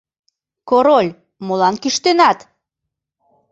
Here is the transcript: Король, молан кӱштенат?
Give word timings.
Король, 0.69 1.09
молан 1.47 1.75
кӱштенат? 1.81 2.39